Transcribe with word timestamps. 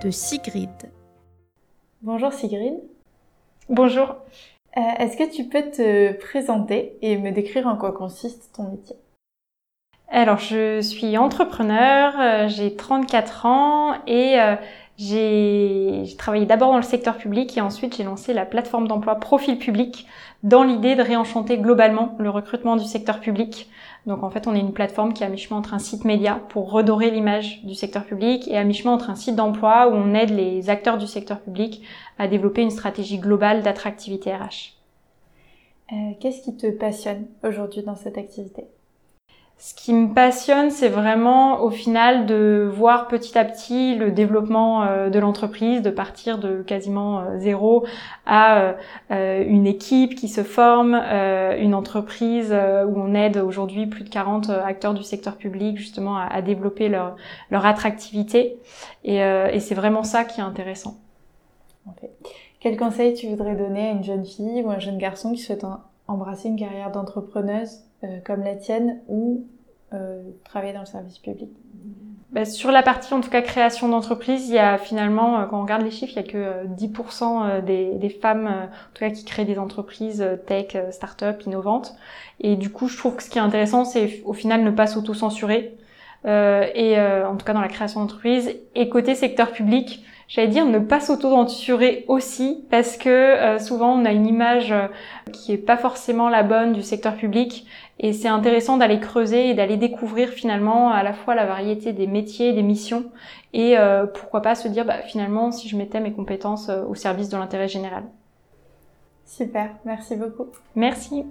de 0.00 0.10
Sigrid. 0.10 0.70
Bonjour 2.02 2.32
Sigrid. 2.32 2.74
Bonjour. 3.68 4.16
Euh, 4.76 4.80
Est-ce 4.98 5.16
que 5.16 5.30
tu 5.30 5.44
peux 5.44 5.62
te 5.62 6.12
présenter 6.12 6.96
et 7.02 7.16
me 7.16 7.30
décrire 7.32 7.66
en 7.66 7.76
quoi 7.76 7.92
consiste 7.92 8.50
ton 8.54 8.64
métier? 8.64 8.96
Alors, 10.08 10.38
je 10.38 10.80
suis 10.80 11.16
entrepreneur, 11.18 12.14
euh, 12.18 12.48
j'ai 12.48 12.74
34 12.74 13.46
ans 13.46 13.94
et 14.06 14.40
euh, 14.40 14.56
j'ai 15.00 16.04
travaillé 16.18 16.44
d'abord 16.44 16.72
dans 16.72 16.76
le 16.76 16.82
secteur 16.82 17.16
public 17.16 17.56
et 17.56 17.62
ensuite 17.62 17.96
j'ai 17.96 18.04
lancé 18.04 18.34
la 18.34 18.44
plateforme 18.44 18.86
d'emploi 18.86 19.14
Profil 19.14 19.56
Public 19.58 20.06
dans 20.42 20.62
l'idée 20.62 20.94
de 20.94 21.00
réenchanter 21.00 21.56
globalement 21.56 22.14
le 22.18 22.28
recrutement 22.28 22.76
du 22.76 22.84
secteur 22.84 23.20
public. 23.20 23.70
Donc 24.04 24.22
en 24.22 24.28
fait, 24.28 24.46
on 24.46 24.54
est 24.54 24.60
une 24.60 24.74
plateforme 24.74 25.14
qui 25.14 25.22
est 25.22 25.26
à 25.26 25.30
mi-chemin 25.30 25.58
entre 25.58 25.72
un 25.72 25.78
site 25.78 26.04
média 26.04 26.42
pour 26.50 26.70
redorer 26.70 27.10
l'image 27.10 27.64
du 27.64 27.74
secteur 27.74 28.04
public 28.04 28.46
et 28.48 28.58
à 28.58 28.64
mi-chemin 28.64 28.92
entre 28.92 29.08
un 29.08 29.14
site 29.14 29.36
d'emploi 29.36 29.88
où 29.88 29.92
on 29.92 30.12
aide 30.12 30.30
les 30.30 30.68
acteurs 30.68 30.98
du 30.98 31.06
secteur 31.06 31.40
public 31.40 31.82
à 32.18 32.28
développer 32.28 32.60
une 32.60 32.70
stratégie 32.70 33.18
globale 33.18 33.62
d'attractivité 33.62 34.34
RH. 34.34 34.76
Euh, 35.92 36.12
Qu'est-ce 36.20 36.42
qui 36.42 36.58
te 36.58 36.70
passionne 36.70 37.26
aujourd'hui 37.42 37.82
dans 37.82 37.96
cette 37.96 38.18
activité? 38.18 38.64
Ce 39.62 39.74
qui 39.74 39.92
me 39.92 40.14
passionne, 40.14 40.70
c'est 40.70 40.88
vraiment 40.88 41.60
au 41.60 41.68
final 41.68 42.24
de 42.24 42.66
voir 42.72 43.08
petit 43.08 43.36
à 43.36 43.44
petit 43.44 43.94
le 43.94 44.10
développement 44.10 44.84
euh, 44.84 45.10
de 45.10 45.18
l'entreprise, 45.18 45.82
de 45.82 45.90
partir 45.90 46.38
de 46.38 46.62
quasiment 46.62 47.20
euh, 47.20 47.38
zéro 47.38 47.84
à 48.24 48.74
euh, 49.10 49.44
une 49.46 49.66
équipe 49.66 50.14
qui 50.14 50.28
se 50.28 50.42
forme, 50.42 50.94
une 50.94 51.74
entreprise 51.74 52.52
où 52.52 52.98
on 52.98 53.14
aide 53.14 53.36
aujourd'hui 53.36 53.86
plus 53.86 54.04
de 54.04 54.08
40 54.08 54.48
acteurs 54.48 54.94
du 54.94 55.02
secteur 55.02 55.36
public 55.36 55.76
justement 55.76 56.16
à, 56.16 56.40
développer 56.40 56.88
leur, 56.88 57.16
leur 57.50 57.66
attractivité. 57.66 58.56
Et, 59.04 59.16
et 59.18 59.60
c'est 59.60 59.74
vraiment 59.74 60.04
ça 60.04 60.24
qui 60.24 60.40
est 60.40 60.44
intéressant. 60.44 60.96
Ok. 61.86 62.08
Quel 62.60 62.78
conseil 62.78 63.12
tu 63.14 63.26
voudrais 63.28 63.56
donner 63.56 63.88
à 63.88 63.90
une 63.90 64.04
jeune 64.04 64.24
fille 64.24 64.62
ou 64.62 64.70
un 64.70 64.78
jeune 64.78 64.98
garçon 64.98 65.32
qui 65.32 65.40
souhaite 65.40 65.64
embrasser 66.10 66.48
une 66.48 66.58
carrière 66.58 66.90
d'entrepreneuse 66.90 67.80
euh, 68.04 68.18
comme 68.24 68.42
la 68.42 68.56
tienne 68.56 69.00
ou 69.08 69.46
euh, 69.92 70.22
travailler 70.44 70.72
dans 70.72 70.80
le 70.80 70.86
service 70.86 71.18
public 71.18 71.50
Bah, 72.32 72.44
sur 72.44 72.70
la 72.70 72.82
partie 72.82 73.12
en 73.14 73.20
tout 73.20 73.30
cas 73.30 73.42
création 73.42 73.88
d'entreprise, 73.88 74.48
il 74.48 74.54
y 74.54 74.58
a 74.58 74.78
finalement, 74.78 75.40
euh, 75.40 75.46
quand 75.46 75.58
on 75.58 75.62
regarde 75.62 75.82
les 75.82 75.90
chiffres, 75.90 76.12
il 76.14 76.24
y 76.24 76.28
a 76.28 76.30
que 76.30 76.38
euh, 76.38 76.64
10% 76.64 77.22
euh, 77.24 77.60
des, 77.60 77.94
des 77.94 78.10
femmes 78.10 78.46
en 78.46 78.94
tout 78.94 79.00
cas 79.00 79.10
qui 79.10 79.24
créent 79.24 79.44
des 79.44 79.58
entreprises 79.58 80.24
tech, 80.46 80.76
start-up, 80.90 81.42
innovantes. 81.46 81.94
Et 82.40 82.56
du 82.56 82.70
coup, 82.70 82.88
je 82.88 82.96
trouve 82.96 83.16
que 83.16 83.22
ce 83.22 83.30
qui 83.30 83.38
est 83.38 83.42
intéressant, 83.42 83.84
c'est 83.84 84.22
au 84.24 84.32
final 84.32 84.62
ne 84.62 84.70
pas 84.70 84.86
s'auto-censurer. 84.86 85.76
Euh, 86.26 86.66
et 86.74 86.98
euh, 86.98 87.26
en 87.26 87.36
tout 87.36 87.46
cas 87.46 87.52
dans 87.52 87.60
la 87.60 87.68
création 87.68 88.00
d'entreprise. 88.00 88.54
Et 88.74 88.88
côté 88.88 89.14
secteur 89.14 89.52
public, 89.52 90.04
j'allais 90.30 90.48
dire 90.48 90.64
ne 90.64 90.78
pas 90.78 91.00
s'auto-censurer 91.00 92.04
aussi 92.08 92.64
parce 92.70 92.96
que 92.96 93.08
euh, 93.08 93.58
souvent 93.58 93.92
on 93.92 94.04
a 94.04 94.12
une 94.12 94.26
image 94.26 94.72
euh, 94.72 94.86
qui 95.32 95.52
est 95.52 95.58
pas 95.58 95.76
forcément 95.76 96.28
la 96.28 96.42
bonne 96.42 96.72
du 96.72 96.82
secteur 96.82 97.16
public 97.16 97.66
et 97.98 98.12
c'est 98.12 98.28
intéressant 98.28 98.76
d'aller 98.78 99.00
creuser 99.00 99.50
et 99.50 99.54
d'aller 99.54 99.76
découvrir 99.76 100.30
finalement 100.30 100.90
à 100.90 101.02
la 101.02 101.12
fois 101.12 101.34
la 101.34 101.44
variété 101.44 101.92
des 101.92 102.06
métiers, 102.06 102.52
des 102.52 102.62
missions 102.62 103.04
et 103.52 103.76
euh, 103.76 104.06
pourquoi 104.06 104.40
pas 104.40 104.54
se 104.54 104.68
dire 104.68 104.84
bah, 104.84 105.02
finalement 105.02 105.50
si 105.50 105.68
je 105.68 105.76
mettais 105.76 106.00
mes 106.00 106.12
compétences 106.12 106.70
au 106.70 106.94
service 106.94 107.28
de 107.28 107.36
l'intérêt 107.36 107.68
général. 107.68 108.04
Super, 109.26 109.70
merci 109.84 110.16
beaucoup. 110.16 110.46
Merci. 110.74 111.24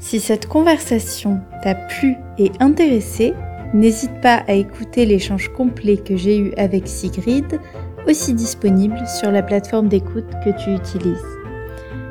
Si 0.00 0.20
cette 0.20 0.46
conversation 0.46 1.40
t'a 1.62 1.74
plu 1.74 2.16
et 2.38 2.52
intéressé, 2.60 3.34
n'hésite 3.74 4.20
pas 4.20 4.42
à 4.46 4.52
écouter 4.52 5.04
l'échange 5.04 5.48
complet 5.48 5.96
que 5.96 6.16
j'ai 6.16 6.38
eu 6.38 6.52
avec 6.56 6.86
Sigrid, 6.86 7.58
aussi 8.06 8.32
disponible 8.32 8.98
sur 9.06 9.30
la 9.30 9.42
plateforme 9.42 9.88
d'écoute 9.88 10.28
que 10.44 10.50
tu 10.62 10.70
utilises. 10.70 11.24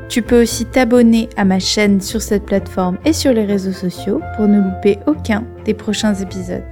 Tu 0.10 0.22
peux 0.22 0.42
aussi 0.42 0.66
t'abonner 0.66 1.30
à 1.38 1.46
ma 1.46 1.60
chaîne 1.60 2.02
sur 2.02 2.22
cette 2.22 2.46
plateforme 2.46 2.98
et 3.04 3.14
sur 3.14 3.34
les 3.34 3.46
réseaux 3.46 3.74
sociaux 3.74 4.22
pour 4.36 4.48
ne 4.48 4.62
louper 4.62 5.00
aucun 5.06 5.44
des 5.66 5.74
prochains 5.74 6.14
épisodes. 6.16 6.64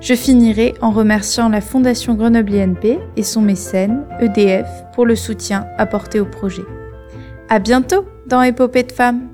Je 0.00 0.14
finirai 0.14 0.74
en 0.82 0.90
remerciant 0.90 1.48
la 1.48 1.62
Fondation 1.62 2.14
Grenoble 2.14 2.54
INP 2.54 2.98
et 3.16 3.22
son 3.22 3.40
mécène, 3.40 4.04
EDF, 4.20 4.68
pour 4.94 5.06
le 5.06 5.16
soutien 5.16 5.66
apporté 5.78 6.20
au 6.20 6.26
projet. 6.26 6.64
À 7.48 7.58
bientôt 7.58 8.04
dans 8.26 8.42
Épopée 8.42 8.82
de 8.82 8.92
femmes! 8.92 9.33